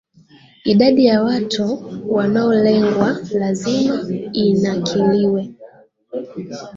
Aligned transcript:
idadi 0.63 1.05
ya 1.05 1.23
watu 1.23 1.93
wanaolengwa 2.07 3.17
lazima 3.39 4.05
inakiliwe 4.33 5.51